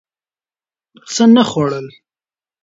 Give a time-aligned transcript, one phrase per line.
[1.13, 1.87] څه نه خوړل